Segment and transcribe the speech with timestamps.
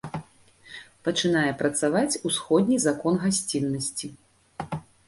[1.09, 4.07] Пачынае працаваць усходні закон гасціннасці.